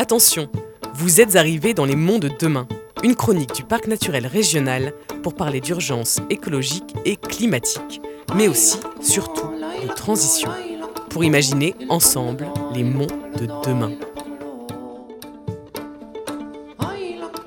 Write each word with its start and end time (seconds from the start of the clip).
Attention, 0.00 0.48
vous 0.94 1.20
êtes 1.20 1.34
arrivés 1.34 1.74
dans 1.74 1.84
les 1.84 1.96
monts 1.96 2.20
de 2.20 2.30
demain, 2.38 2.68
une 3.02 3.16
chronique 3.16 3.52
du 3.52 3.64
parc 3.64 3.88
naturel 3.88 4.28
régional 4.28 4.92
pour 5.24 5.34
parler 5.34 5.60
d'urgence 5.60 6.20
écologique 6.30 6.94
et 7.04 7.16
climatique, 7.16 8.00
mais 8.36 8.46
aussi, 8.46 8.78
surtout, 9.00 9.50
de 9.82 9.92
transition, 9.92 10.50
pour 11.10 11.24
imaginer 11.24 11.74
ensemble 11.88 12.46
les 12.72 12.84
monts 12.84 13.08
de 13.40 13.48
demain. 13.66 13.90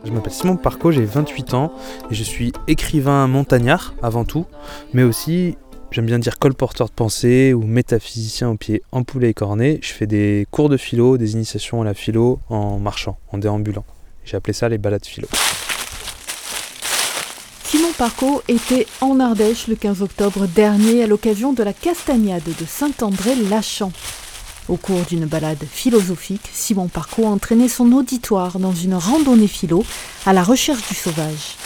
Je 0.04 0.12
m'appelle 0.12 0.34
Simon 0.34 0.58
Parco, 0.58 0.92
j'ai 0.92 1.06
28 1.06 1.54
ans 1.54 1.72
et 2.10 2.16
je 2.16 2.24
suis 2.24 2.52
écrivain 2.68 3.28
montagnard 3.28 3.94
avant 4.04 4.26
tout, 4.26 4.46
mais 4.94 5.04
aussi 5.04 5.56
J'aime 5.92 6.06
bien 6.06 6.20
dire 6.20 6.40
colporteur 6.40 6.88
de 6.88 6.94
pensée 6.94 7.54
ou 7.54 7.64
métaphysicien 7.64 8.50
au 8.50 8.56
pied 8.56 8.82
ampoulé 8.94 9.28
et 9.28 9.34
corné. 9.34 9.78
Je 9.82 9.92
fais 9.92 10.08
des 10.08 10.48
cours 10.50 10.70
de 10.70 10.78
philo, 10.78 11.18
des 11.18 11.34
initiations 11.34 11.82
à 11.82 11.84
la 11.84 11.94
philo 11.94 12.40
en 12.48 12.80
marchant, 12.80 13.18
en 13.34 13.38
déambulant. 13.38 13.84
J'ai 14.24 14.38
appelé 14.38 14.54
ça 14.54 14.70
les 14.70 14.78
balades 14.78 15.06
philo. 15.06 15.28
Simon 17.66 17.92
Parco 17.98 18.42
était 18.48 18.88
en 19.02 19.20
Ardèche 19.20 19.68
le 19.68 19.76
15 19.76 20.02
octobre 20.02 20.48
dernier 20.48 21.04
à 21.04 21.08
l'occasion 21.08 21.52
de 21.52 21.62
la 21.62 21.74
castagnade 21.74 22.42
de 22.44 22.66
Saint-André-Lachamp. 22.66 23.92
Au 24.70 24.78
cours 24.78 25.02
d'une 25.10 25.26
balade 25.26 25.66
philosophique, 25.70 26.50
Simon 26.54 26.88
Parco 26.88 27.26
a 27.26 27.30
entraîné 27.30 27.68
son 27.68 27.92
auditoire 27.92 28.60
dans 28.60 28.74
une 28.74 28.94
randonnée 28.94 29.48
philo 29.48 29.84
à 30.26 30.32
la 30.32 30.44
recherche 30.44 30.88
du 30.88 30.96
sauvage. 30.96 31.58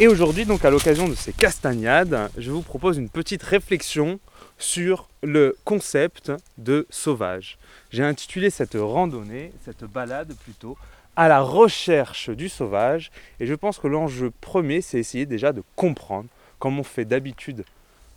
Et 0.00 0.06
aujourd'hui, 0.06 0.44
donc 0.44 0.64
à 0.64 0.70
l'occasion 0.70 1.08
de 1.08 1.16
ces 1.16 1.32
castagnades, 1.32 2.30
je 2.38 2.52
vous 2.52 2.62
propose 2.62 2.98
une 2.98 3.08
petite 3.08 3.42
réflexion 3.42 4.20
sur 4.56 5.08
le 5.24 5.56
concept 5.64 6.30
de 6.56 6.86
sauvage. 6.88 7.58
J'ai 7.90 8.04
intitulé 8.04 8.50
cette 8.50 8.76
randonnée, 8.78 9.50
cette 9.64 9.82
balade 9.82 10.34
plutôt, 10.44 10.78
à 11.16 11.26
la 11.26 11.40
recherche 11.40 12.30
du 12.30 12.48
sauvage. 12.48 13.10
Et 13.40 13.46
je 13.46 13.54
pense 13.54 13.80
que 13.80 13.88
l'enjeu 13.88 14.30
premier, 14.40 14.82
c'est 14.82 15.00
essayer 15.00 15.26
déjà 15.26 15.52
de 15.52 15.64
comprendre, 15.74 16.28
comme 16.60 16.78
on 16.78 16.84
fait 16.84 17.04
d'habitude 17.04 17.64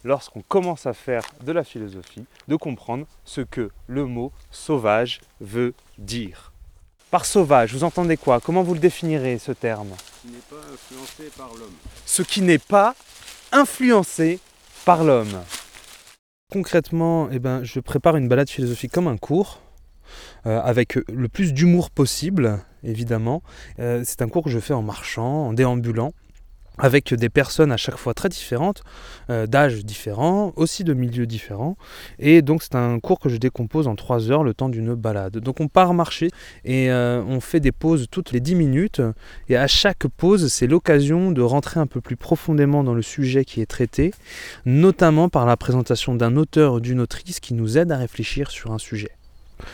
lorsqu'on 0.03 0.41
commence 0.41 0.85
à 0.85 0.93
faire 0.93 1.23
de 1.43 1.51
la 1.51 1.63
philosophie, 1.63 2.25
de 2.47 2.55
comprendre 2.57 3.07
ce 3.25 3.41
que 3.41 3.71
le 3.87 4.05
mot 4.05 4.31
sauvage 4.51 5.19
veut 5.39 5.73
dire. 5.97 6.50
Par 7.11 7.25
sauvage, 7.25 7.73
vous 7.73 7.83
entendez 7.83 8.15
quoi? 8.15 8.39
Comment 8.39 8.63
vous 8.63 8.73
le 8.73 8.79
définirez 8.79 9.37
ce 9.37 9.51
terme? 9.51 9.89
Ce 9.97 10.21
qui 10.21 10.31
n'est 10.31 10.47
pas 10.47 10.55
influencé 10.71 11.29
par 11.37 11.49
l'homme. 11.49 11.73
Ce 12.05 12.21
qui 12.21 12.41
n'est 12.41 12.57
pas 12.57 12.95
influencé 13.51 14.39
par 14.85 15.03
l'homme. 15.03 15.41
Concrètement, 16.53 17.27
eh 17.29 17.39
ben, 17.39 17.65
je 17.65 17.81
prépare 17.81 18.15
une 18.15 18.29
balade 18.29 18.49
philosophique 18.49 18.93
comme 18.93 19.09
un 19.09 19.17
cours, 19.17 19.59
euh, 20.45 20.61
avec 20.61 20.95
le 20.95 21.27
plus 21.27 21.53
d'humour 21.53 21.91
possible, 21.91 22.63
évidemment. 22.81 23.43
Euh, 23.79 24.03
c'est 24.05 24.21
un 24.21 24.29
cours 24.29 24.45
que 24.45 24.49
je 24.49 24.59
fais 24.59 24.73
en 24.73 24.81
marchant, 24.81 25.47
en 25.47 25.51
déambulant 25.51 26.13
avec 26.77 27.13
des 27.13 27.29
personnes 27.29 27.71
à 27.71 27.77
chaque 27.77 27.97
fois 27.97 28.13
très 28.13 28.29
différentes, 28.29 28.83
euh, 29.29 29.45
d'âges 29.45 29.83
différents, 29.85 30.53
aussi 30.55 30.83
de 30.83 30.93
milieux 30.93 31.25
différents. 31.25 31.77
Et 32.19 32.41
donc 32.41 32.63
c'est 32.63 32.75
un 32.75 32.99
cours 32.99 33.19
que 33.19 33.29
je 33.29 33.37
décompose 33.37 33.87
en 33.87 33.95
trois 33.95 34.31
heures 34.31 34.43
le 34.43 34.53
temps 34.53 34.69
d'une 34.69 34.95
balade. 34.95 35.37
Donc 35.37 35.59
on 35.59 35.67
part 35.67 35.93
marcher 35.93 36.29
et 36.65 36.91
euh, 36.91 37.21
on 37.27 37.39
fait 37.39 37.59
des 37.59 37.71
pauses 37.71 38.07
toutes 38.09 38.31
les 38.31 38.39
10 38.39 38.55
minutes. 38.55 39.01
Et 39.49 39.57
à 39.57 39.67
chaque 39.67 40.07
pause, 40.07 40.51
c'est 40.51 40.67
l'occasion 40.67 41.31
de 41.31 41.41
rentrer 41.41 41.79
un 41.79 41.87
peu 41.87 42.01
plus 42.01 42.15
profondément 42.15 42.83
dans 42.83 42.93
le 42.93 43.01
sujet 43.01 43.45
qui 43.45 43.61
est 43.61 43.65
traité, 43.65 44.11
notamment 44.65 45.29
par 45.29 45.45
la 45.45 45.57
présentation 45.57 46.15
d'un 46.15 46.35
auteur 46.35 46.73
ou 46.73 46.79
d'une 46.79 46.99
autrice 46.99 47.39
qui 47.39 47.53
nous 47.53 47.77
aide 47.77 47.91
à 47.91 47.97
réfléchir 47.97 48.49
sur 48.49 48.71
un 48.71 48.77
sujet. 48.77 49.11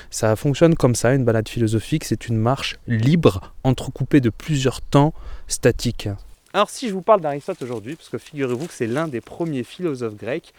Ça 0.09 0.35
fonctionne 0.35 0.75
comme 0.75 0.95
ça, 0.95 1.13
une 1.13 1.23
balade 1.23 1.47
philosophique, 1.47 2.03
c'est 2.03 2.27
une 2.27 2.37
marche 2.37 2.77
libre, 2.87 3.53
entrecoupée 3.63 4.19
de 4.19 4.29
plusieurs 4.29 4.81
temps 4.81 5.13
statiques. 5.47 6.09
Alors 6.57 6.71
si 6.71 6.89
je 6.89 6.93
vous 6.95 7.03
parle 7.03 7.21
d'Aristote 7.21 7.61
aujourd'hui, 7.61 7.95
parce 7.95 8.09
que 8.09 8.17
figurez-vous 8.17 8.65
que 8.65 8.73
c'est 8.73 8.87
l'un 8.87 9.07
des 9.07 9.21
premiers 9.21 9.63
philosophes 9.63 10.15
grecs 10.15 10.55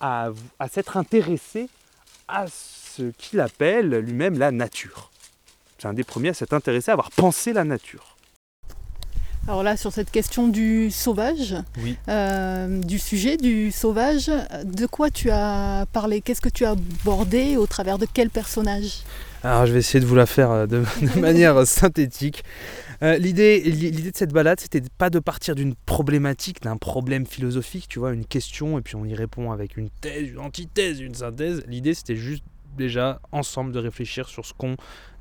à, 0.00 0.30
s'être 0.70 0.96
intéressé 0.96 1.68
à 2.26 2.46
ce 2.48 3.02
qu'il 3.18 3.38
appelle 3.38 3.90
lui-même 3.98 4.38
la 4.38 4.50
nature. 4.50 5.10
C'est 5.76 5.88
un 5.88 5.92
des 5.92 6.04
premiers 6.04 6.30
à 6.30 6.32
s'être 6.32 6.54
intéressé 6.54 6.90
à 6.90 6.94
avoir 6.94 7.10
pensé 7.10 7.52
la 7.52 7.64
nature. 7.64 8.16
Alors 9.46 9.62
là, 9.62 9.76
sur 9.76 9.92
cette 9.92 10.10
question 10.10 10.48
du 10.48 10.90
sauvage, 10.90 11.54
euh, 12.08 12.78
du 12.78 12.98
sujet 12.98 13.36
du 13.36 13.72
sauvage, 13.72 14.30
de 14.64 14.86
quoi 14.86 15.10
tu 15.10 15.30
as 15.30 15.84
parlé? 15.92 16.22
Qu'est-ce 16.22 16.40
que 16.40 16.48
tu 16.48 16.64
as 16.64 16.70
abordé 16.70 17.58
au 17.58 17.66
travers 17.66 17.98
de 17.98 18.06
quel 18.10 18.30
personnage? 18.30 19.02
Alors 19.44 19.66
je 19.66 19.72
vais 19.72 19.80
essayer 19.80 20.00
de 20.00 20.06
vous 20.06 20.14
la 20.14 20.26
faire 20.26 20.50
euh, 20.50 20.66
de 20.66 20.84
manière 21.20 21.66
synthétique. 21.66 22.42
Euh, 23.02 23.18
l'idée, 23.18 23.60
l'idée 23.60 24.12
de 24.12 24.16
cette 24.16 24.32
balade, 24.32 24.60
c'était 24.60 24.82
pas 24.96 25.10
de 25.10 25.18
partir 25.18 25.56
d'une 25.56 25.74
problématique, 25.74 26.62
d'un 26.62 26.76
problème 26.76 27.26
philosophique, 27.26 27.88
tu 27.88 27.98
vois, 27.98 28.12
une 28.12 28.24
question, 28.24 28.78
et 28.78 28.82
puis 28.82 28.94
on 28.94 29.04
y 29.04 29.14
répond 29.14 29.50
avec 29.50 29.76
une 29.76 29.90
thèse, 29.90 30.30
une 30.30 30.38
antithèse, 30.38 31.00
une 31.00 31.14
synthèse. 31.14 31.64
L'idée, 31.66 31.94
c'était 31.94 32.14
juste 32.14 32.44
déjà 32.76 33.20
ensemble 33.32 33.72
de 33.72 33.78
réfléchir 33.78 34.28
sur 34.28 34.44
ce 34.46 34.52
qu'on 34.54 34.76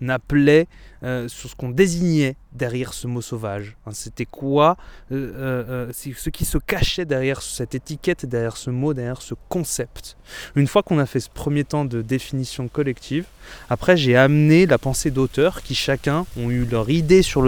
appelait, 0.07 0.67
euh, 1.03 1.27
sur 1.27 1.49
ce 1.49 1.55
qu'on 1.55 1.69
désignait 1.69 2.35
derrière 2.53 2.93
ce 2.93 3.07
mot 3.07 3.21
sauvage. 3.21 3.77
Hein, 3.85 3.91
c'était 3.93 4.25
quoi 4.25 4.77
euh, 5.11 5.89
euh, 5.91 5.91
ce 5.93 6.29
qui 6.29 6.45
se 6.45 6.57
cachait 6.57 7.05
derrière 7.05 7.41
cette 7.41 7.75
étiquette, 7.75 8.25
derrière 8.25 8.57
ce 8.57 8.69
mot, 8.69 8.93
derrière 8.93 9.21
ce 9.21 9.35
concept. 9.49 10.17
Une 10.55 10.67
fois 10.67 10.83
qu'on 10.83 10.99
a 10.99 11.05
fait 11.05 11.19
ce 11.19 11.29
premier 11.29 11.63
temps 11.63 11.85
de 11.85 12.01
définition 12.01 12.67
collective, 12.67 13.25
après 13.69 13.97
j'ai 13.97 14.15
amené 14.15 14.65
la 14.65 14.77
pensée 14.77 15.11
d'auteurs 15.11 15.61
qui 15.61 15.75
chacun 15.75 16.25
ont 16.37 16.49
eu 16.49 16.65
leur 16.65 16.87
sur 17.21 17.41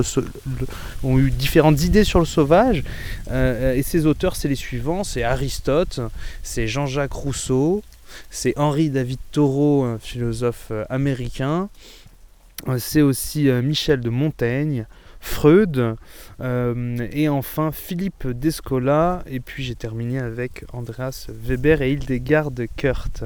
ont 1.04 1.18
eu 1.18 1.32
différentes 1.32 1.82
idées 1.84 2.04
sur 2.04 2.20
le 2.20 2.26
sauvage. 2.26 2.84
et 3.32 3.84
ces 3.84 4.06
auteurs, 4.06 4.36
c'est 4.36 4.48
les 4.48 4.56
suivants 4.56 5.04
c'est 5.04 5.24
Aristote, 5.24 6.00
c'est 6.42 6.68
Jean-Jacques 6.68 7.14
Rousseau, 7.14 7.84
c'est 8.30 8.58
Henri 8.58 8.90
David 8.90 9.20
Thoreau, 9.32 9.84
un 9.84 10.00
philosophe 10.00 10.68
euh, 10.72 10.86
américain. 10.90 11.70
Euh, 12.68 12.78
c'est 12.80 13.02
aussi 13.02 13.50
euh, 13.50 13.62
Michel 13.62 14.02
de 14.02 14.10
Montaigne, 14.10 14.86
Freud, 15.24 15.96
euh, 16.42 17.08
et 17.14 17.30
enfin 17.30 17.72
Philippe 17.72 18.28
Descola, 18.28 19.24
et 19.26 19.40
puis 19.40 19.64
j'ai 19.64 19.74
terminé 19.74 20.20
avec 20.20 20.66
Andreas 20.74 21.28
Weber 21.30 21.82
et 21.82 21.94
Hildegard 21.94 22.52
Kurt. 22.76 23.24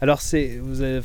Alors 0.00 0.22
c'est, 0.22 0.58
vous 0.62 0.80
avez, 0.80 1.02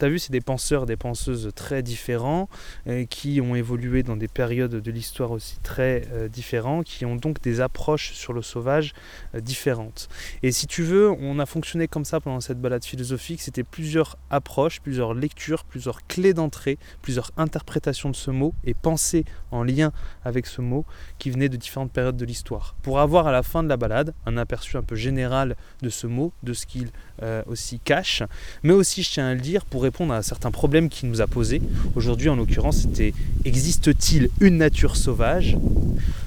as 0.00 0.08
vu, 0.08 0.18
c'est 0.18 0.32
des 0.32 0.40
penseurs, 0.40 0.86
des 0.86 0.96
penseuses 0.96 1.52
très 1.54 1.84
différents, 1.84 2.48
euh, 2.88 3.04
qui 3.04 3.40
ont 3.40 3.54
évolué 3.54 4.02
dans 4.02 4.16
des 4.16 4.26
périodes 4.26 4.74
de 4.74 4.90
l'histoire 4.90 5.30
aussi 5.30 5.60
très 5.62 6.02
euh, 6.12 6.26
différentes, 6.26 6.84
qui 6.84 7.06
ont 7.06 7.14
donc 7.14 7.40
des 7.40 7.60
approches 7.60 8.12
sur 8.12 8.32
le 8.32 8.42
sauvage 8.42 8.92
différentes. 9.34 10.08
Et 10.42 10.50
si 10.50 10.66
tu 10.66 10.82
veux, 10.82 11.10
on 11.10 11.38
a 11.38 11.46
fonctionné 11.46 11.86
comme 11.86 12.04
ça 12.04 12.18
pendant 12.18 12.40
cette 12.40 12.60
balade 12.60 12.84
philosophique, 12.84 13.40
c'était 13.40 13.62
plusieurs 13.62 14.18
approches, 14.30 14.80
plusieurs 14.80 15.14
lectures, 15.14 15.62
plusieurs 15.62 16.04
clés 16.08 16.34
d'entrée, 16.34 16.76
plusieurs 17.02 17.30
interprétations 17.36 18.10
de 18.10 18.16
ce 18.16 18.32
mot, 18.32 18.52
et 18.64 18.74
penser 18.74 19.24
en 19.54 19.62
lien 19.62 19.92
avec 20.24 20.46
ce 20.46 20.60
mot 20.60 20.84
qui 21.18 21.30
venait 21.30 21.48
de 21.48 21.56
différentes 21.56 21.92
périodes 21.92 22.16
de 22.16 22.24
l'histoire. 22.24 22.74
Pour 22.82 23.00
avoir 23.00 23.26
à 23.26 23.32
la 23.32 23.42
fin 23.42 23.62
de 23.62 23.68
la 23.68 23.76
balade 23.76 24.14
un 24.26 24.36
aperçu 24.36 24.76
un 24.76 24.82
peu 24.82 24.96
général 24.96 25.56
de 25.82 25.88
ce 25.88 26.06
mot, 26.06 26.32
de 26.42 26.52
ce 26.52 26.66
qu'il 26.66 26.90
euh, 27.22 27.42
aussi 27.46 27.78
cache, 27.78 28.22
mais 28.62 28.72
aussi, 28.72 29.02
je 29.02 29.10
tiens 29.10 29.28
à 29.28 29.34
le 29.34 29.40
dire, 29.40 29.64
pour 29.64 29.82
répondre 29.82 30.12
à 30.12 30.22
certains 30.22 30.50
problèmes 30.50 30.88
qu'il 30.88 31.08
nous 31.08 31.20
a 31.20 31.26
posés. 31.26 31.62
Aujourd'hui, 31.94 32.28
en 32.28 32.36
l'occurrence, 32.36 32.82
c'était 32.82 33.14
existe-t-il 33.44 34.30
une 34.40 34.58
nature 34.58 34.96
sauvage? 34.96 35.56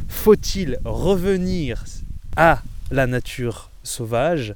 Faut-il 0.08 0.80
revenir 0.86 1.84
à 2.36 2.62
la 2.92 3.08
nature 3.08 3.70
sauvage 3.88 4.54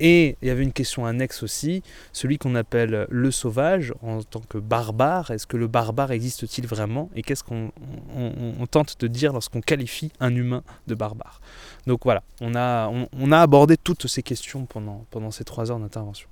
et 0.00 0.36
il 0.42 0.48
y 0.48 0.50
avait 0.50 0.62
une 0.62 0.72
question 0.72 1.06
annexe 1.06 1.42
aussi, 1.42 1.82
celui 2.12 2.38
qu'on 2.38 2.54
appelle 2.54 3.06
le 3.08 3.30
sauvage 3.30 3.94
en 4.02 4.22
tant 4.22 4.40
que 4.40 4.58
barbare. 4.58 5.30
Est-ce 5.30 5.46
que 5.46 5.56
le 5.56 5.68
barbare 5.68 6.10
existe-t-il 6.10 6.66
vraiment? 6.66 7.10
Et 7.14 7.22
qu'est-ce 7.22 7.44
qu'on 7.44 7.70
tente 8.70 9.00
de 9.00 9.06
dire 9.06 9.32
lorsqu'on 9.32 9.60
qualifie 9.60 10.10
un 10.20 10.34
humain 10.34 10.62
de 10.88 10.94
barbare? 10.94 11.40
Donc 11.86 12.00
voilà, 12.04 12.22
on 12.40 12.54
a, 12.54 13.40
abordé 13.40 13.76
toutes 13.76 14.06
ces 14.06 14.22
questions 14.22 14.66
pendant, 14.66 15.06
pendant 15.10 15.30
ces 15.30 15.44
trois 15.44 15.70
heures 15.70 15.78
d'intervention. 15.78 16.28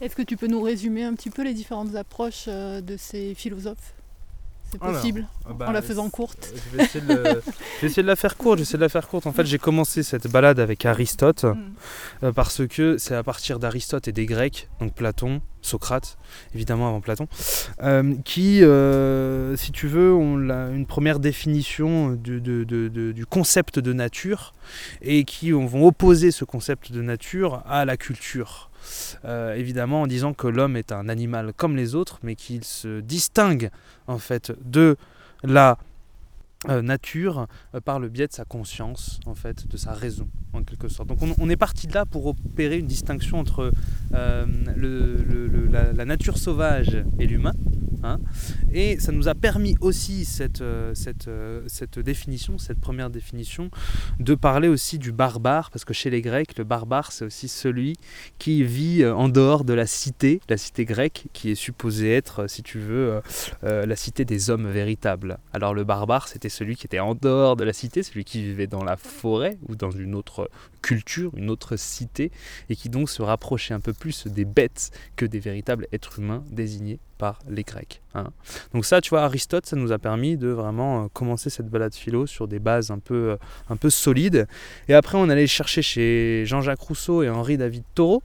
Est-ce 0.00 0.16
que 0.16 0.22
tu 0.22 0.36
peux 0.36 0.48
nous 0.48 0.60
résumer 0.60 1.04
un 1.04 1.14
petit 1.14 1.30
peu 1.30 1.44
les 1.44 1.54
différentes 1.54 1.94
approches 1.94 2.46
euh, 2.48 2.80
de 2.80 2.96
ces 2.96 3.34
philosophes? 3.34 3.94
C'est 4.70 4.80
possible 4.80 5.26
euh, 5.48 5.52
bah, 5.52 5.66
en 5.68 5.72
la 5.72 5.82
faisant 5.82 6.08
courte. 6.10 6.52
Je 6.72 6.76
vais, 6.76 6.84
essayer 7.82 8.02
de, 8.02 8.06
la 8.06 8.16
faire 8.16 8.36
courte. 8.36 8.58
J'essaie 8.58 8.76
de 8.76 8.82
la 8.82 8.88
faire 8.88 9.06
courte. 9.08 9.26
En 9.26 9.32
fait, 9.32 9.46
j'ai 9.46 9.58
commencé 9.58 10.02
cette 10.02 10.26
balade 10.26 10.58
avec 10.58 10.84
Aristote 10.84 11.44
mm. 11.44 11.56
euh, 12.24 12.32
parce 12.32 12.66
que 12.66 12.98
c'est 12.98 13.14
à 13.14 13.22
partir 13.22 13.58
d'Aristote 13.58 14.08
et 14.08 14.12
des 14.12 14.26
Grecs, 14.26 14.68
donc 14.80 14.94
Platon, 14.94 15.40
Socrate, 15.62 16.18
évidemment 16.54 16.88
avant 16.88 17.00
Platon, 17.00 17.28
euh, 17.82 18.14
qui, 18.24 18.62
si 19.56 19.72
tu 19.72 19.86
veux, 19.86 20.12
ont 20.12 20.38
une 20.38 20.86
première 20.86 21.20
définition 21.20 22.10
du, 22.12 22.40
du, 22.40 23.26
concept 23.26 23.78
de 23.78 23.92
nature 23.92 24.52
et 25.02 25.24
qui 25.24 25.52
vont 25.52 25.86
opposer 25.86 26.30
ce 26.30 26.44
concept 26.44 26.92
de 26.92 27.02
nature 27.02 27.62
à 27.66 27.84
la 27.84 27.96
culture. 27.96 28.70
Euh, 29.24 29.54
évidemment 29.54 30.02
en 30.02 30.06
disant 30.06 30.34
que 30.34 30.46
l'homme 30.46 30.76
est 30.76 30.92
un 30.92 31.08
animal 31.08 31.52
comme 31.56 31.76
les 31.76 31.94
autres, 31.94 32.18
mais 32.22 32.34
qu'il 32.34 32.64
se 32.64 33.00
distingue 33.00 33.70
en 34.06 34.18
fait 34.18 34.52
de 34.64 34.96
la 35.42 35.78
euh, 36.68 36.80
nature 36.80 37.46
euh, 37.74 37.80
par 37.80 37.98
le 38.00 38.08
biais 38.08 38.26
de 38.26 38.32
sa 38.32 38.44
conscience, 38.44 39.20
en 39.26 39.34
fait, 39.34 39.68
de 39.68 39.76
sa 39.76 39.92
raison, 39.92 40.28
en 40.52 40.62
quelque 40.62 40.88
sorte. 40.88 41.08
Donc 41.08 41.18
on, 41.38 41.50
est 41.50 41.56
parti 41.56 41.86
de 41.86 41.94
là 41.94 42.06
pour 42.06 42.26
opérer 42.26 42.78
une 42.78 42.86
distinction 42.86 43.38
entre 43.38 43.70
la, 44.10 44.46
nature 46.04 46.38
sauvage 46.38 47.04
et 47.18 47.26
l'humain. 47.26 47.52
Hein. 48.04 48.18
et 48.72 48.98
ça 49.00 49.12
nous 49.12 49.28
a 49.28 49.34
permis 49.34 49.76
aussi 49.80 50.24
cette, 50.24 50.62
cette, 50.94 51.30
cette 51.66 51.98
définition, 51.98 52.58
cette 52.58 52.80
première 52.80 53.10
définition, 53.10 53.70
de 54.20 54.34
parler 54.34 54.68
aussi 54.68 54.98
du 54.98 55.10
barbare, 55.10 55.70
parce 55.70 55.84
que 55.84 55.94
chez 55.94 56.10
les 56.10 56.20
Grecs, 56.20 56.58
le 56.58 56.64
barbare, 56.64 57.12
c'est 57.12 57.24
aussi 57.24 57.48
celui 57.48 57.94
qui 58.38 58.62
vit 58.62 59.06
en 59.06 59.28
dehors 59.28 59.64
de 59.64 59.72
la 59.72 59.86
cité, 59.86 60.40
la 60.48 60.56
cité 60.56 60.84
grecque, 60.84 61.26
qui 61.32 61.50
est 61.50 61.54
supposée 61.54 62.14
être, 62.14 62.48
si 62.48 62.62
tu 62.62 62.78
veux, 62.78 63.20
la 63.62 63.96
cité 63.96 64.24
des 64.24 64.50
hommes 64.50 64.70
véritables. 64.70 65.38
Alors 65.52 65.74
le 65.74 65.84
barbare, 65.84 66.28
c'était 66.28 66.48
celui 66.48 66.76
qui 66.76 66.86
était 66.86 67.00
en 67.00 67.14
dehors 67.14 67.56
de 67.56 67.64
la 67.64 67.72
cité, 67.72 68.02
celui 68.02 68.24
qui 68.24 68.42
vivait 68.42 68.66
dans 68.66 68.84
la 68.84 68.96
forêt 68.96 69.58
ou 69.68 69.76
dans 69.76 69.90
une 69.90 70.14
autre 70.14 70.50
culture, 70.82 71.32
une 71.36 71.50
autre 71.50 71.76
cité, 71.76 72.30
et 72.68 72.76
qui 72.76 72.88
donc 72.88 73.08
se 73.08 73.22
rapprochait 73.22 73.74
un 73.74 73.80
peu 73.80 73.92
plus 73.92 74.26
des 74.26 74.44
bêtes 74.44 74.90
que 75.16 75.24
des 75.24 75.38
véritables 75.38 75.86
êtres 75.92 76.18
humains 76.18 76.44
désignés 76.50 76.98
les 77.48 77.62
Grecs. 77.62 78.02
Hein. 78.14 78.28
Donc 78.72 78.84
ça, 78.84 79.00
tu 79.00 79.10
vois, 79.10 79.22
Aristote, 79.22 79.66
ça 79.66 79.76
nous 79.76 79.92
a 79.92 79.98
permis 79.98 80.36
de 80.36 80.48
vraiment 80.48 81.04
euh, 81.04 81.08
commencer 81.12 81.50
cette 81.50 81.68
balade 81.68 81.94
philo 81.94 82.26
sur 82.26 82.48
des 82.48 82.58
bases 82.58 82.90
un 82.90 82.98
peu, 82.98 83.30
euh, 83.30 83.36
un 83.68 83.76
peu 83.76 83.90
solides. 83.90 84.46
Et 84.88 84.94
après, 84.94 85.18
on 85.18 85.28
allait 85.28 85.46
chercher 85.46 85.82
chez 85.82 86.44
Jean-Jacques 86.46 86.80
Rousseau 86.80 87.22
et 87.22 87.30
Henri 87.30 87.56
David 87.56 87.84
Thoreau, 87.94 88.22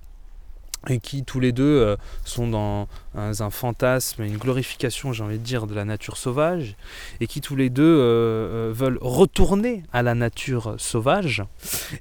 et 0.88 1.00
qui 1.00 1.24
tous 1.24 1.40
les 1.40 1.52
deux 1.52 1.64
euh, 1.64 1.96
sont 2.24 2.48
dans 2.48 2.88
un, 3.16 3.50
fantasme, 3.50 4.24
une 4.24 4.38
glorification, 4.38 5.14
j'ai 5.14 5.24
envie 5.24 5.38
de 5.38 5.44
dire, 5.44 5.68
de 5.68 5.76
la 5.76 5.86
nature 5.86 6.18
sauvage, 6.18 6.76
et 7.20 7.28
qui 7.28 7.42
tous 7.42 7.56
les 7.56 7.70
deux 7.70 7.84
euh, 7.84 8.70
euh, 8.70 8.74
veulent 8.74 9.00
retourner 9.02 9.84
à 9.92 10.02
la 10.02 10.16
nature 10.16 10.76
sauvage. 10.78 11.44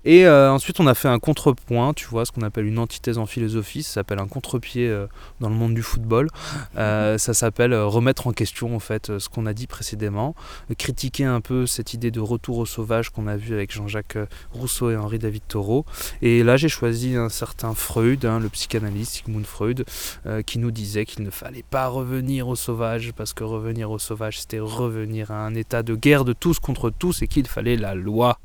Et 0.05 0.29
ensuite, 0.29 0.81
on 0.81 0.87
a 0.87 0.95
fait 0.95 1.09
un 1.09 1.19
contrepoint, 1.19 1.93
tu 1.95 2.07
vois, 2.07 2.25
ce 2.25 2.33
qu'on 2.33 2.43
appelle 2.43 2.67
une 2.67 2.79
antithèse 2.79 3.19
en 3.19 3.27
philosophie, 3.27 3.83
ça 3.83 3.95
s'appelle 3.95 4.19
un 4.19 4.29
contre-pied 4.29 4.95
dans 5.41 5.49
le 5.49 5.55
monde 5.55 5.75
du 5.75 5.83
football. 5.83 6.29
ça 6.77 7.19
s'appelle 7.19 7.75
remettre 7.75 8.27
en 8.27 8.33
question, 8.33 8.75
en 8.75 8.79
fait, 8.81 9.19
ce 9.19 9.29
qu'on 9.29 9.47
a 9.47 9.53
dit 9.53 9.67
précédemment, 9.67 10.35
critiquer 10.77 11.25
un 11.25 11.41
peu 11.41 11.67
cette 11.67 11.95
idée 11.95 12.11
de 12.11 12.21
retour 12.21 12.59
au 12.59 12.67
sauvage 12.67 13.11
qu'on 13.11 13.27
a 13.27 13.37
vu 13.37 13.55
avec 13.55 13.73
Jean-Jacques 13.73 14.19
Rousseau 14.53 14.91
et 14.91 14.97
Henri 14.97 15.19
David 15.19 15.43
Thoreau. 15.49 15.85
Et 16.23 16.43
là, 16.43 16.57
j'ai 16.57 16.69
choisi 16.69 17.17
un 17.17 17.29
certain 17.29 17.75
Freud, 17.75 18.25
hein, 18.25 18.41
le 18.41 18.49
psy 18.49 18.69
psychanalyste 18.69 19.13
Sigmund 19.13 19.47
Freud, 19.47 19.85
euh, 20.27 20.43
qui 20.43 20.59
nous 20.59 20.71
disait 20.71 20.98
qu'il 21.05 21.25
ne 21.25 21.31
fallait 21.31 21.65
pas 21.69 21.89
revenir 21.89 22.49
au 22.49 22.57
sauvage, 22.57 23.13
parce 23.13 23.33
que 23.33 23.45
revenir 23.45 23.91
au 23.91 23.99
sauvage, 23.99 24.41
c'était 24.41 24.59
revenir 24.59 25.31
à 25.31 25.45
un 25.45 25.55
état 25.55 25.83
de 25.83 25.95
guerre 25.95 26.25
de 26.25 26.33
tous 26.33 26.59
contre 26.59 26.91
tous, 26.91 27.23
et 27.23 27.29
qu'il 27.29 27.47
fallait 27.47 27.77
la 27.77 27.95
loi. 27.95 28.39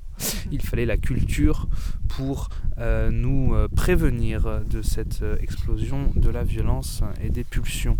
Il 0.51 0.61
fallait 0.61 0.85
la 0.85 0.97
culture 0.97 1.67
pour 2.09 2.49
euh, 2.77 3.09
nous 3.11 3.53
euh, 3.53 3.67
prévenir 3.67 4.61
de 4.69 4.81
cette 4.81 5.23
explosion 5.41 6.11
de 6.15 6.29
la 6.29 6.43
violence 6.43 7.01
et 7.23 7.29
des 7.29 7.43
pulsions. 7.43 7.97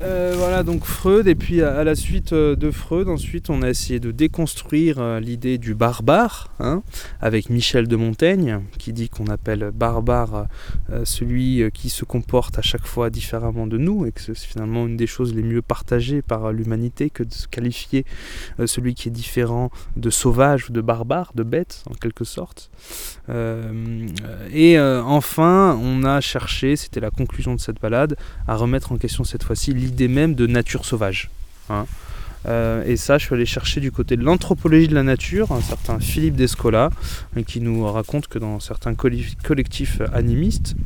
Euh, 0.00 0.34
voilà 0.36 0.62
donc 0.62 0.84
Freud 0.84 1.26
et 1.26 1.34
puis 1.34 1.60
à, 1.60 1.82
la 1.82 1.96
suite 1.96 2.32
euh, 2.32 2.54
de 2.54 2.70
Freud 2.70 3.08
ensuite 3.08 3.50
on 3.50 3.62
a 3.62 3.68
essayé 3.68 3.98
de 3.98 4.12
déconstruire 4.12 5.00
euh, 5.00 5.18
l'idée 5.18 5.58
du 5.58 5.74
barbare 5.74 6.50
hein, 6.60 6.84
avec 7.20 7.50
Michel 7.50 7.88
de 7.88 7.96
Montaigne 7.96 8.60
qui 8.78 8.92
dit 8.92 9.08
qu'on 9.08 9.26
appelle 9.26 9.72
barbare 9.74 10.46
celui 11.04 11.70
qui 11.72 11.90
se 11.90 12.04
comporte 12.04 12.58
à 12.58 12.62
chaque 12.62 12.86
fois 12.86 13.10
différemment 13.10 13.66
de 13.66 13.76
nous 13.76 14.06
et 14.06 14.12
que 14.12 14.20
c'est 14.20 14.36
finalement 14.36 14.86
une 14.86 14.96
des 14.96 15.06
choses 15.06 15.34
les 15.34 15.42
mieux 15.42 15.62
partagées 15.62 16.22
par 16.22 16.52
l'humanité 16.52 17.10
que 17.10 17.24
de 17.24 17.34
qualifier 17.50 18.04
celui 18.66 18.94
qui 18.94 19.08
est 19.08 19.12
différent 19.12 19.70
de 19.96 20.10
sauvage 20.10 20.70
ou 20.70 20.72
de 20.72 20.80
barbare, 20.80 21.32
de 21.34 21.42
bête 21.42 21.82
en 21.90 21.94
quelque 21.94 22.24
sorte. 22.24 22.70
et 23.28 24.78
enfin 24.78 25.78
on 25.82 26.04
a 26.04 26.20
cherché, 26.20 26.76
c'était 26.76 27.00
la 27.00 27.10
conclusion 27.10 27.54
de 27.54 27.60
cette 27.60 27.80
balade, 27.80 28.16
à 28.46 28.56
remettre 28.56 28.92
en 28.92 28.96
question 28.96 29.24
cette 29.24 29.42
fois-ci 29.42 29.74
même 30.08 30.34
de 30.34 30.46
nature 30.46 30.84
sauvage. 30.84 31.30
Hein. 31.70 31.86
Euh, 32.46 32.84
et 32.84 32.96
ça, 32.96 33.18
je 33.18 33.26
suis 33.26 33.34
allé 33.34 33.46
chercher 33.46 33.80
du 33.80 33.90
côté 33.90 34.16
de 34.16 34.22
l'anthropologie 34.22 34.88
de 34.88 34.94
la 34.94 35.02
nature, 35.02 35.52
un 35.52 35.60
certain 35.60 35.98
Philippe 35.98 36.36
Descola, 36.36 36.90
hein, 37.36 37.42
qui 37.42 37.60
nous 37.60 37.84
raconte 37.84 38.28
que 38.28 38.38
dans 38.38 38.60
certains 38.60 38.94
collectifs 38.94 40.00
animistes, 40.12 40.76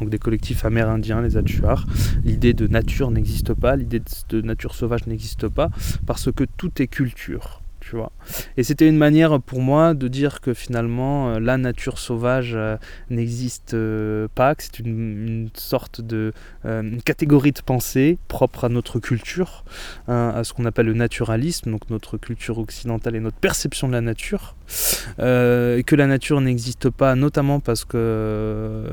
donc 0.00 0.10
des 0.10 0.18
collectifs 0.18 0.64
amérindiens, 0.64 1.22
les 1.22 1.36
Achuars, 1.36 1.86
l'idée 2.24 2.54
de 2.54 2.66
nature 2.66 3.10
n'existe 3.10 3.54
pas, 3.54 3.76
l'idée 3.76 4.02
de 4.28 4.40
nature 4.42 4.74
sauvage 4.74 5.06
n'existe 5.06 5.48
pas, 5.48 5.70
parce 6.06 6.30
que 6.32 6.44
tout 6.44 6.82
est 6.82 6.86
culture. 6.86 7.62
Et 8.56 8.62
c'était 8.62 8.88
une 8.88 8.96
manière 8.96 9.40
pour 9.40 9.60
moi 9.60 9.94
de 9.94 10.08
dire 10.08 10.40
que 10.40 10.54
finalement 10.54 11.30
euh, 11.30 11.40
la 11.40 11.56
nature 11.56 11.98
sauvage 11.98 12.52
euh, 12.54 12.76
n'existe 13.10 13.74
euh, 13.74 14.28
pas, 14.34 14.54
que 14.54 14.64
c'est 14.64 14.78
une, 14.80 15.48
sorte 15.54 16.00
de 16.00 16.32
catégorie 17.04 17.52
de 17.52 17.60
pensée 17.60 18.18
propre 18.28 18.64
à 18.64 18.68
notre 18.68 18.98
culture, 18.98 19.64
hein, 20.06 20.32
à 20.34 20.44
ce 20.44 20.52
qu'on 20.52 20.64
appelle 20.64 20.86
le 20.86 20.94
naturalisme, 20.94 21.70
donc 21.70 21.90
notre 21.90 22.18
culture 22.18 22.58
occidentale 22.58 23.16
et 23.16 23.20
notre 23.20 23.38
perception 23.38 23.88
de 23.88 23.92
la 23.92 24.00
nature, 24.00 24.54
et 25.18 25.82
que 25.84 25.96
la 25.96 26.06
nature 26.06 26.40
n'existe 26.40 26.90
pas, 26.90 27.14
notamment 27.14 27.60
parce 27.60 27.84
que 27.84 28.84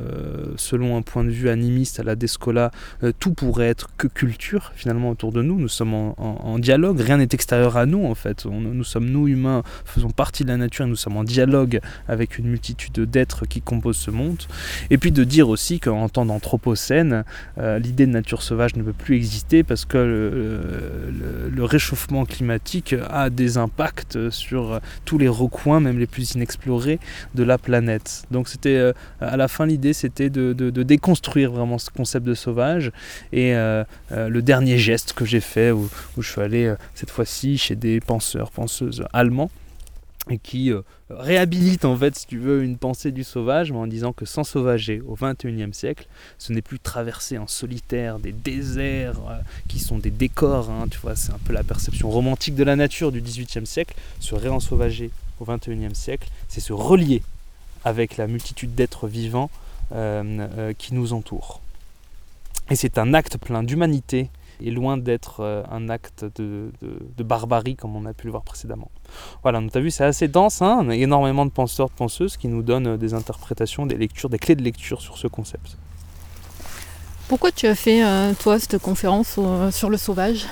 selon 0.57 0.97
un 0.97 1.01
point 1.01 1.23
de 1.23 1.29
vue 1.29 1.49
animiste 1.49 1.99
à 1.99 2.03
la 2.03 2.15
Descola, 2.15 2.71
tout 3.19 3.33
pourrait 3.33 3.67
être 3.67 3.89
que 3.97 4.07
culture 4.07 4.71
finalement 4.75 5.09
autour 5.09 5.31
de 5.31 5.41
nous. 5.41 5.59
Nous 5.59 5.67
sommes 5.67 5.93
en, 5.93 6.59
dialogue, 6.59 6.99
rien 6.99 7.17
n'est 7.17 7.27
extérieur 7.31 7.77
à 7.77 7.85
nous 7.85 8.05
en 8.05 8.15
fait. 8.15 8.45
Nous 8.45 8.83
sommes 8.83 9.05
nous 9.05 9.27
humains, 9.27 9.63
faisons 9.85 10.09
partie 10.09 10.43
de 10.43 10.49
la 10.49 10.57
nature 10.57 10.85
et 10.85 10.89
nous 10.89 10.95
sommes 10.95 11.17
en 11.17 11.23
dialogue 11.23 11.79
avec 12.07 12.37
une 12.37 12.47
multitude 12.47 13.09
d'êtres 13.09 13.45
qui 13.45 13.61
composent 13.61 13.97
ce 13.97 14.11
monde. 14.11 14.41
Et 14.89 14.97
puis 14.97 15.11
de 15.11 15.23
dire 15.23 15.49
aussi 15.49 15.79
qu'en 15.79 16.09
temps 16.09 16.25
d'anthropocène, 16.25 17.23
euh, 17.57 17.79
l'idée 17.79 18.05
de 18.05 18.11
nature 18.11 18.41
sauvage 18.41 18.75
ne 18.75 18.83
peut 18.83 18.93
plus 18.93 19.15
exister 19.15 19.63
parce 19.63 19.85
que 19.85 19.97
le, 19.97 21.65
réchauffement 21.65 22.25
climatique 22.25 22.95
a 23.09 23.31
des 23.31 23.57
impacts 23.57 24.29
sur 24.29 24.79
tous 25.03 25.17
les 25.17 25.27
même 25.73 25.99
les 25.99 26.07
plus 26.07 26.33
inexplorés 26.35 26.99
de 27.33 27.43
la 27.43 27.57
planète. 27.57 28.23
Donc 28.31 28.47
c'était 28.47 28.75
euh, 28.75 28.93
à 29.19 29.37
la 29.37 29.47
fin 29.47 29.65
l'idée 29.65 29.93
c'était 29.93 30.29
de, 30.29 30.53
déconstruire 30.83 31.51
vraiment 31.51 31.77
ce 31.77 31.89
concept 31.89 32.25
de 32.25 32.33
sauvage 32.33 32.91
et 33.31 33.55
euh, 33.55 33.83
le 34.11 34.41
dernier 34.41 34.77
geste 34.77 35.13
que 35.13 35.25
j'ai 35.25 35.39
fait 35.39 35.71
où, 35.71 35.89
je 36.17 36.29
suis 36.29 36.41
allé 36.41 36.73
cette 36.93 37.09
fois-ci 37.09 37.57
chez 37.57 37.75
des 37.75 37.99
penseurs, 37.99 38.51
penseurs 38.51 39.07
allemand 39.13 39.49
et 40.29 40.37
qui 40.37 40.71
euh, 40.71 40.81
réhabilite 41.09 41.85
en 41.85 41.95
fait, 41.95 42.15
si 42.15 42.27
tu 42.27 42.39
veux, 42.39 42.63
une 42.63 42.77
pensée 42.77 43.11
du 43.11 43.23
sauvage, 43.23 43.71
en 43.71 43.87
disant 43.87 44.11
que 44.11 44.25
sans 44.25 44.43
sauvager 44.43 45.01
au 45.01 45.15
XXIe 45.15 45.73
siècle, 45.73 46.07
ce 46.37 46.51
n'est 46.51 46.61
plus 46.61 46.79
traverser 46.79 47.37
en 47.37 47.47
solitaire 47.47 48.19
des 48.19 48.31
déserts 48.31 49.19
euh, 49.29 49.37
qui 49.67 49.79
sont 49.79 49.99
des 49.99 50.11
décors, 50.11 50.69
hein, 50.69 50.87
tu 50.89 50.97
vois, 50.99 51.15
c'est 51.15 51.31
un 51.31 51.39
peu 51.43 51.53
la 51.53 51.63
perception 51.63 52.09
romantique 52.09 52.55
de 52.55 52.63
la 52.63 52.75
nature 52.75 53.11
du 53.11 53.21
XVIIIe 53.21 53.67
siècle, 53.67 53.95
se 54.19 54.35
réensauvager 54.35 55.11
au 55.39 55.45
XXIe 55.45 55.93
siècle, 55.93 56.29
c'est 56.47 56.61
se 56.61 56.73
relier 56.73 57.21
avec 57.83 58.17
la 58.17 58.27
multitude 58.27 58.75
d'êtres 58.75 59.07
vivants 59.07 59.49
euh, 59.91 60.73
qui 60.77 60.93
nous 60.93 61.13
entourent. 61.13 61.61
Et 62.69 62.75
c'est 62.75 62.97
un 62.97 63.13
acte 63.13 63.37
plein 63.37 63.63
d'humanité 63.63 64.29
est 64.63 64.71
loin 64.71 64.97
d'être 64.97 65.41
euh, 65.41 65.63
un 65.71 65.89
acte 65.89 66.25
de, 66.37 66.71
barbarie 67.23 67.75
comme 67.75 67.95
on 67.95 68.05
a 68.05 68.13
pu 68.13 68.27
le 68.27 68.31
voir 68.31 68.43
précédemment. 68.43 68.89
Voilà, 69.43 69.59
donc 69.59 69.71
tu 69.71 69.77
as 69.77 69.81
vu, 69.81 69.91
c'est 69.91 70.03
assez 70.03 70.27
dense, 70.27 70.61
hein 70.61 70.79
on 70.81 70.89
a 70.89 70.95
énormément 70.95 71.45
de 71.45 71.51
penseurs, 71.51 71.89
de 71.89 71.93
penseuses 71.93 72.37
qui 72.37 72.47
nous 72.47 72.61
donnent 72.61 72.87
euh, 72.87 72.97
des 72.97 73.13
interprétations, 73.13 73.85
des 73.85 73.97
lectures, 73.97 74.29
des 74.29 74.39
clés 74.39 74.55
de 74.55 74.63
lecture 74.63 75.01
sur 75.01 75.17
ce 75.17 75.27
concept. 75.27 75.77
Pourquoi 77.27 77.51
tu 77.51 77.65
as 77.65 77.75
fait, 77.75 78.03
euh, 78.03 78.33
toi, 78.39 78.59
cette 78.59 78.77
conférence 78.77 79.39
sur 79.71 79.89
le 79.89 79.97
sauvage? 79.97 80.45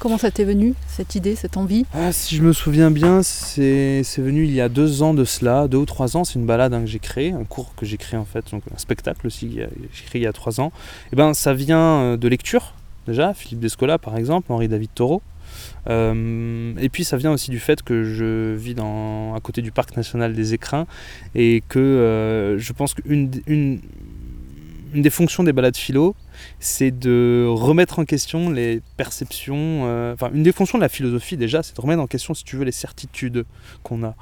Comment 0.00 0.16
ça 0.16 0.30
t'est 0.30 0.44
venu, 0.44 0.72
cette 0.88 1.14
idée, 1.14 1.36
cette 1.36 1.58
envie 1.58 1.84
ah, 1.92 2.10
Si 2.10 2.34
je 2.34 2.42
me 2.42 2.54
souviens 2.54 2.90
bien, 2.90 3.22
c'est 3.22 4.02
venu 4.16 4.44
il 4.44 4.52
y 4.52 4.62
a 4.62 4.70
deux 4.70 5.02
ans 5.02 5.12
de 5.12 5.26
cela, 5.26 5.68
deux 5.68 5.76
ou 5.76 5.84
trois 5.84 6.16
ans. 6.16 6.24
C'est 6.24 6.38
une 6.38 6.46
balade 6.46 6.72
hein, 6.72 6.80
que 6.80 6.86
j'ai 6.86 6.98
créée, 6.98 7.32
un 7.32 7.44
cours 7.44 7.74
que 7.74 7.84
j'ai 7.84 7.98
créé 7.98 8.18
en 8.18 8.24
fait, 8.24 8.50
donc 8.50 8.62
un 8.74 8.78
spectacle 8.78 9.26
aussi 9.26 9.50
que 9.50 9.68
j'ai 9.92 10.04
créé 10.06 10.22
il 10.22 10.24
y 10.24 10.26
a 10.26 10.32
trois 10.32 10.58
ans. 10.58 10.68
Et 10.68 11.08
eh 11.12 11.16
ben, 11.16 11.34
ça 11.34 11.52
vient 11.52 12.16
de 12.16 12.28
lecture, 12.28 12.72
déjà, 13.06 13.34
Philippe 13.34 13.60
Descola 13.60 13.98
par 13.98 14.16
exemple, 14.16 14.50
Henri 14.50 14.68
David 14.68 14.88
Thoreau. 14.94 15.20
Euh, 15.90 16.72
et 16.80 16.88
puis 16.88 17.04
ça 17.04 17.18
vient 17.18 17.32
aussi 17.32 17.50
du 17.50 17.58
fait 17.58 17.82
que 17.82 18.02
je 18.02 18.54
vis 18.54 18.76
à 18.80 19.40
côté 19.40 19.60
du 19.60 19.70
parc 19.70 19.98
national 19.98 20.32
des 20.32 20.54
Écrins 20.54 20.86
et 21.34 21.62
que 21.68 21.78
euh, 21.78 22.58
je 22.58 22.72
pense 22.72 22.94
qu'une 22.94 23.30
une, 23.46 23.80
une 24.94 25.02
des 25.02 25.10
fonctions 25.10 25.44
des 25.44 25.52
balades 25.52 25.76
philo, 25.76 26.14
c'est 26.58 26.90
de 26.90 27.46
remettre 27.48 27.98
en 27.98 28.04
question 28.04 28.50
les 28.50 28.82
perceptions. 28.96 29.82
euh, 29.84 30.14
Enfin, 30.14 30.30
une 30.32 30.42
des 30.42 30.52
fonctions 30.52 30.78
de 30.78 30.82
la 30.82 30.88
philosophie 30.88 31.36
déjà, 31.36 31.62
c'est 31.62 31.76
de 31.76 31.80
remettre 31.80 32.02
en 32.02 32.06
question, 32.06 32.34
si 32.34 32.44
tu 32.44 32.56
veux, 32.56 32.64
les 32.64 32.72
certitudes 32.72 33.44
qu'on 33.82 34.02
a. 34.02 34.14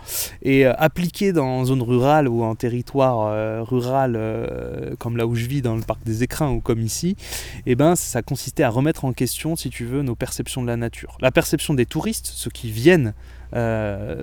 Et 0.43 0.67
euh, 0.67 0.73
appliquer 0.79 1.33
dans 1.33 1.65
zone 1.65 1.83
rurale 1.83 2.29
ou 2.29 2.43
en 2.43 2.55
territoire 2.55 3.27
euh, 3.27 3.63
rural, 3.63 4.15
euh, 4.17 4.95
comme 4.99 5.17
là 5.17 5.27
où 5.27 5.35
je 5.35 5.47
vis, 5.47 5.63
dans 5.63 5.77
le 5.77 5.83
parc 5.83 6.03
des 6.05 6.23
Écrins 6.23 6.51
ou 6.51 6.61
comme 6.61 6.81
ici, 6.81 7.17
eh 7.67 7.75
ben, 7.75 7.97
ça 7.97 8.23
consistait 8.23 8.63
à 8.63 8.71
remettre 8.71 9.05
en 9.05 9.13
question, 9.13 9.57
si 9.57 9.71
tu 9.71 9.85
veux, 9.85 10.03
nos 10.03 10.15
perceptions 10.15 10.63
de 10.63 10.67
la 10.67 10.77
nature. 10.77 11.17
La 11.21 11.31
perception 11.31 11.75
des 11.75 11.87
touristes, 11.87 12.31
ceux 12.35 12.51
qui 12.51 12.71
viennent 12.71 13.15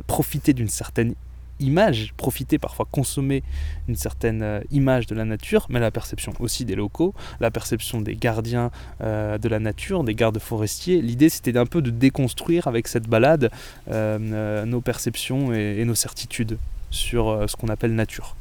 profiter 0.06 0.54
d'une 0.54 0.70
certaine 0.70 1.16
image, 1.60 2.14
profiter 2.18 2.58
parfois 2.58 2.88
consommer 2.90 3.44
une 3.88 3.96
certaine 3.96 4.42
euh, 4.42 4.60
image 4.72 5.08
de 5.08 5.16
la 5.16 5.26
nature, 5.26 5.68
mais 5.70 5.80
la 5.80 5.92
perception 5.92 6.34
aussi 6.40 6.66
des 6.66 6.76
locaux, 6.76 7.14
la 7.40 7.52
perception 7.52 8.02
des 8.02 8.16
gardiens 8.16 8.72
euh, 9.02 9.38
de 9.38 9.48
la 9.48 9.60
nature, 9.60 10.04
des 10.04 10.16
gardes 10.16 10.40
forestiers. 10.40 11.02
L'idée 11.02 11.30
c'était 11.30 11.58
un 11.58 11.66
peu 11.66 11.82
de 11.82 11.90
déconstruire 11.90 12.68
avec 12.68 12.88
cette 12.88 13.08
balade 13.08 13.52
euh, 13.90 14.66
nos 14.66 14.82
perceptions 14.82 15.54
et, 15.54 15.84
nos 15.86 15.96
certitudes 15.96 16.58
sur 16.90 17.46
ce 17.48 17.56
qu'on 17.56 17.68
appelle 17.68 17.94
nature. 17.94 18.36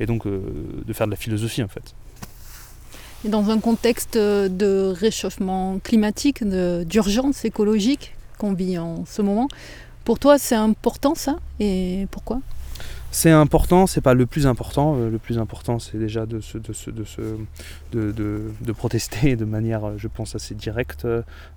Et 0.00 0.06
donc 0.06 0.26
de 0.26 0.92
faire 0.92 1.06
de 1.06 1.10
la 1.10 1.16
philosophie 1.16 1.62
en 1.62 1.68
fait. 1.68 1.94
Et 3.24 3.28
dans 3.28 3.50
un 3.50 3.58
contexte 3.58 4.16
de 4.16 4.94
réchauffement 4.96 5.80
climatique, 5.80 6.44
d'urgence 6.44 7.44
écologique 7.44 8.14
qu'on 8.38 8.52
vit 8.52 8.78
en 8.78 9.04
ce 9.06 9.22
moment, 9.22 9.48
pour 10.08 10.18
toi 10.18 10.38
c'est 10.38 10.54
important 10.54 11.14
ça? 11.14 11.36
Et 11.60 12.06
pourquoi? 12.10 12.40
C'est 13.10 13.30
important, 13.30 13.86
c'est 13.86 14.00
pas 14.00 14.14
le 14.14 14.24
plus 14.24 14.46
important. 14.46 14.96
Euh, 14.96 15.10
Le 15.10 15.18
plus 15.18 15.38
important, 15.38 15.78
c'est 15.78 15.98
déjà 15.98 16.24
de, 16.24 16.40
se, 16.40 16.56
de, 16.56 16.72
se, 16.72 16.90
de, 16.90 17.04
se, 17.04 17.20
de, 17.92 18.12
de, 18.12 18.72
protester 18.72 19.36
de 19.36 19.44
manière, 19.44 19.84
euh, 19.84 19.94
je 19.98 20.08
pense, 20.08 20.34
assez 20.34 20.54
directe 20.54 21.06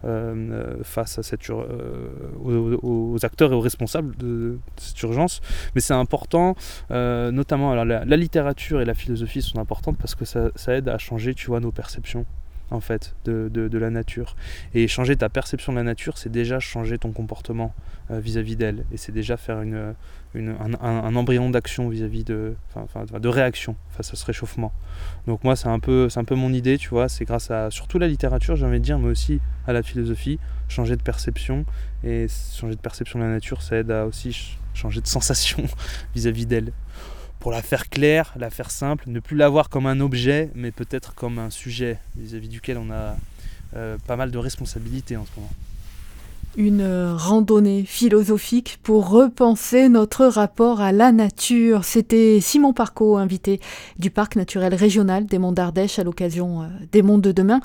euh, 0.04 0.76
face 0.84 1.18
à 1.18 1.24
cette 1.24 1.50
aux, 1.50 3.18
acteurs 3.24 3.54
et 3.54 3.56
aux 3.56 3.62
responsables 3.62 4.18
de 4.18 4.60
cette 4.76 5.02
urgence. 5.04 5.40
Mais 5.74 5.82
c'est 5.82 5.94
important, 5.94 6.56
notamment, 6.90 7.74
la, 7.86 8.18
littérature 8.18 8.82
et 8.82 8.86
la 8.86 8.96
philosophie 8.96 9.42
sont 9.42 9.60
importantes 9.60 9.98
parce 9.98 10.16
que 10.16 10.26
ça, 10.26 10.50
ça 10.56 10.74
aide 10.76 10.90
à 10.90 10.98
changer, 10.98 11.36
nos 11.62 11.72
perceptions 11.72 12.26
en 12.72 12.80
fait 12.80 13.16
de, 13.26 13.78
la 13.78 13.90
nature 13.90 14.36
et 14.74 14.88
changer 14.88 15.16
ta 15.16 15.30
perception 15.30 15.74
de 15.74 15.78
la 15.78 15.84
nature 15.84 16.18
c'est 16.18 16.32
déjà 16.32 16.60
changer 16.60 16.98
ton 16.98 17.12
comportement 17.12 17.74
euh, 18.10 18.20
vis-à-vis 18.20 18.56
d'elle 18.56 18.86
et 18.92 18.98
c'est 18.98 19.12
déjà 19.12 19.38
faire 19.38 19.62
une, 19.62 19.94
un, 20.36 21.16
embryon 21.16 21.50
d'action 21.50 21.90
vis-à-vis 21.90 22.24
de, 22.24 22.56
enfin, 22.76 23.06
de 23.20 23.28
réaction 23.28 23.76
face 23.90 24.14
à 24.14 24.16
ce 24.16 24.26
réchauffement. 24.26 24.72
Donc 25.28 25.44
moi 25.44 25.56
c'est 25.56 25.68
un 25.68 25.80
peu, 25.80 26.08
un 26.16 26.24
peu 26.24 26.36
mon 26.36 26.54
idée, 26.54 26.78
tu 26.78 26.90
vois, 26.90 27.10
c'est 27.10 27.26
grâce 27.26 27.52
à 27.52 27.70
surtout 27.70 28.00
la 28.00 28.08
littérature, 28.08 28.56
j'ai 28.56 28.66
envie 28.66 28.80
de 28.80 28.84
dire, 28.84 29.00
mais 29.00 29.10
aussi 29.10 29.40
à 29.68 29.74
la 29.74 29.84
philosophie, 29.84 30.40
changer 30.68 30.96
de 30.96 31.02
perception 31.02 31.66
et 32.04 32.28
changer 32.56 32.76
de 32.76 32.82
perception 32.82 33.20
de 33.20 33.26
la 33.26 33.32
nature, 33.32 33.62
ça 33.62 33.78
aide 33.78 33.92
à 33.92 34.06
aussi 34.06 34.34
ch- 34.34 34.58
changer 34.74 35.02
de 35.02 35.08
sensation 35.18 35.64
vis-à-vis 36.16 36.46
d'elle. 36.46 36.72
Pour 37.42 37.52
la 37.52 37.64
faire 37.64 37.90
claire, 37.90 38.34
la 38.38 38.52
faire 38.52 38.70
simple, 38.70 39.06
ne 39.08 39.20
plus 39.20 39.36
la 39.36 39.50
voir 39.50 39.70
comme 39.70 39.88
un 39.88 40.00
objet, 40.00 40.52
mais 40.54 40.70
peut-être 40.70 41.16
comme 41.16 41.40
un 41.40 41.50
sujet 41.50 41.98
vis-à-vis 42.16 42.50
duquel 42.50 42.78
on 42.78 42.92
a 42.92 43.18
euh, 43.76 43.98
pas 44.06 44.16
mal 44.16 44.30
de 44.30 44.38
responsabilités 44.38 45.18
en 45.18 45.26
ce 45.26 45.40
moment. 45.40 45.50
Une 46.56 47.16
randonnée 47.18 47.84
philosophique 47.84 48.78
pour 48.84 49.10
repenser 49.10 49.90
notre 49.90 50.26
rapport 50.26 50.82
à 50.82 50.92
la 50.92 51.12
nature. 51.12 51.84
C'était 51.84 52.40
Simon 52.42 52.74
Parco, 52.74 53.18
invité 53.18 53.60
du 53.98 54.12
Parc 54.12 54.36
naturel 54.36 54.76
régional 54.76 55.26
des 55.26 55.40
Monts 55.40 55.54
d'Ardèche 55.54 55.98
à 55.98 56.04
l'occasion 56.04 56.62
euh, 56.62 56.66
des 56.92 57.02
Monts 57.02 57.18
de 57.18 57.32
demain. 57.32 57.62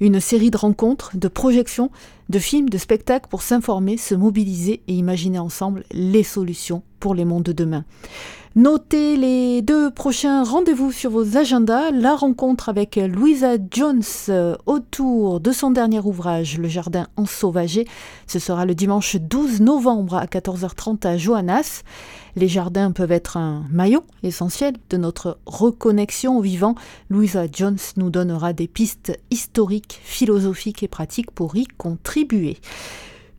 Une 0.00 0.18
série 0.18 0.50
de 0.50 0.56
rencontres, 0.56 1.16
de 1.16 1.28
projections, 1.28 1.92
de 2.30 2.40
films, 2.40 2.68
de 2.68 2.78
spectacles 2.78 3.28
pour 3.28 3.42
s'informer, 3.42 3.96
se 3.96 4.16
mobiliser 4.16 4.80
et 4.88 4.94
imaginer 4.94 5.38
ensemble 5.38 5.84
les 5.92 6.24
solutions 6.24 6.82
pour 6.98 7.14
les 7.14 7.24
mondes 7.24 7.44
de 7.44 7.52
demain. 7.52 7.84
Notez 8.56 9.16
les 9.16 9.62
deux 9.62 9.92
prochains 9.92 10.42
rendez-vous 10.42 10.90
sur 10.90 11.12
vos 11.12 11.36
agendas. 11.36 11.92
La 11.92 12.16
rencontre 12.16 12.68
avec 12.68 12.96
Louisa 12.96 13.58
Jones 13.70 14.02
euh, 14.28 14.56
autour 14.66 15.38
de 15.38 15.52
son 15.52 15.70
dernier 15.70 16.00
ouvrage, 16.00 16.58
Le 16.58 16.66
Jardin 16.66 17.06
ensauvagé. 17.16 17.86
Ce 18.26 18.40
sera 18.40 18.66
le 18.66 18.74
dimanche 18.74 19.14
12 19.14 19.60
novembre 19.60 20.16
à 20.16 20.26
14h30 20.26 21.06
à 21.06 21.16
Johannas. 21.16 21.84
Les 22.34 22.48
jardins 22.48 22.90
peuvent 22.90 23.12
être 23.12 23.36
un 23.36 23.66
maillon 23.70 24.02
essentiel 24.24 24.74
de 24.90 24.96
notre 24.96 25.38
reconnexion 25.46 26.36
au 26.36 26.40
vivant. 26.40 26.74
Louisa 27.08 27.44
Jones 27.52 27.78
nous 27.96 28.10
donnera 28.10 28.52
des 28.52 28.66
pistes 28.66 29.16
historiques, 29.30 30.00
philosophiques 30.02 30.82
et 30.82 30.88
pratiques 30.88 31.30
pour 31.30 31.54
y 31.54 31.68
contribuer. 31.78 32.58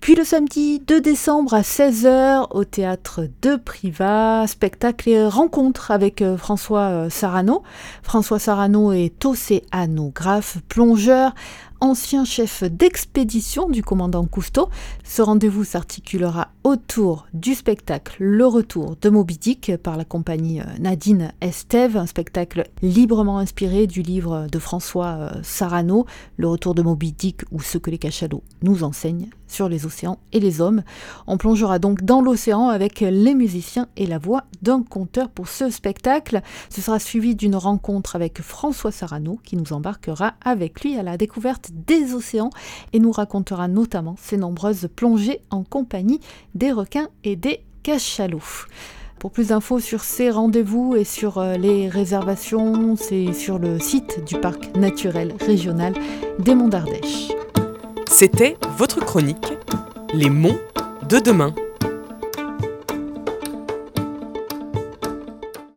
Puis 0.02 0.16
le 0.16 0.24
samedi 0.24 0.80
2 0.80 1.00
décembre 1.00 1.54
à 1.54 1.62
16h 1.62 2.48
au 2.50 2.64
théâtre 2.64 3.28
de 3.44 3.56
Privat, 3.56 4.48
spectacle 4.48 5.08
et 5.10 5.28
rencontre 5.28 5.92
avec 5.92 6.24
euh, 6.24 6.38
François 6.38 6.90
euh, 6.90 7.10
Sarano. 7.12 7.62
François 8.02 8.40
Sarano 8.40 8.94
est 8.94 9.24
océanographe, 9.24 10.58
plongeur, 10.68 11.36
ancien 11.82 12.24
chef 12.26 12.64
d'expédition 12.64 13.68
du 13.68 13.84
commandant 13.84 14.26
Cousteau. 14.26 14.70
Ce 15.04 15.22
rendez-vous 15.24 15.64
s'articulera 15.64 16.50
autour 16.64 17.26
du 17.34 17.56
spectacle 17.56 18.16
Le 18.20 18.46
Retour 18.46 18.96
de 19.02 19.10
Moby 19.10 19.38
Dick 19.38 19.76
par 19.78 19.98
la 19.98 20.06
compagnie 20.06 20.62
euh, 20.62 20.66
Nadine 20.80 21.34
Estève, 21.42 21.98
un 21.98 22.06
spectacle 22.06 22.70
librement 22.84 23.40
inspiré 23.40 23.88
du 23.88 24.04
livre 24.04 24.48
de 24.52 24.60
François 24.60 25.18
euh, 25.20 25.30
Sarano, 25.42 26.06
Le 26.38 26.48
Retour 26.48 26.76
de 26.76 26.84
Moby 26.84 27.12
Dick 27.12 27.42
ou 27.52 27.60
ce 27.60 27.80
que 27.80 27.90
les 27.90 27.98
cachalots 27.98 28.44
nous 28.62 28.84
enseignent 28.84 29.30
sur 29.48 29.68
les 29.68 29.86
océans 29.86 30.20
et 30.32 30.40
les 30.40 30.62
hommes. 30.62 30.84
On 31.28 31.38
plongera 31.38 31.78
donc 31.80 32.04
dans 32.04 32.22
l'océan 32.22 32.70
avec 32.70 33.02
les 33.02 33.36
musiciens 33.36 33.88
et 33.98 34.06
la 34.06 34.18
voix 34.18 34.46
d'un 34.62 34.82
conteur 34.82 35.30
pour 35.30 35.48
ce 35.48 35.70
spectacle. 35.70 36.42
Ce 36.70 36.82
sera 36.82 37.00
suivi 37.00 37.36
d'une 37.36 37.56
rencontre 37.56 38.16
avec 38.16 38.42
François 38.42 38.92
Sarano 38.92 39.40
qui 39.44 39.58
nous 39.58 39.74
embarquera 39.74 40.36
avec 40.46 40.82
lui 40.82 40.96
à 40.96 41.04
la 41.04 41.18
découverte 41.18 41.71
des 41.88 42.14
océans 42.14 42.50
et 42.94 43.00
nous 43.00 43.12
racontera 43.12 43.68
notamment 43.68 44.16
ses 44.20 44.38
nombreuses 44.38 44.90
plongées 44.96 45.42
en 45.50 45.64
compagnie 45.64 46.20
des 46.56 46.72
requins 46.72 47.10
et 47.24 47.36
des 47.36 47.62
cachalots. 47.84 48.42
Pour 49.20 49.32
plus 49.32 49.50
d'infos 49.50 49.80
sur 49.80 50.02
ces 50.02 50.32
rendez-vous 50.32 50.96
et 50.96 51.04
sur 51.04 51.38
euh, 51.38 51.56
les 51.56 51.88
réservations, 51.88 52.96
c'est 52.96 53.34
sur 53.34 53.60
le 53.60 53.80
site 53.80 54.26
du 54.26 54.36
parc 54.36 54.76
naturel 54.76 55.36
régional 55.40 55.94
des 56.40 56.56
Monts 56.56 56.70
d'Ardèche. 56.70 57.30
C'était 58.10 58.58
votre 58.78 59.00
chronique 59.00 59.54
Les 60.16 60.32
monts 60.32 60.58
de 61.08 61.20
demain. 61.20 61.54